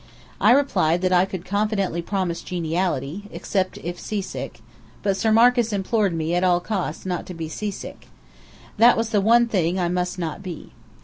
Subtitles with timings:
[0.39, 4.61] I replied that I could confidently promise geniality, except if seasick:
[5.03, 8.07] but Sir Marcus implored me at all costs not to be seasick.
[8.77, 10.71] That was the one thing I must not be.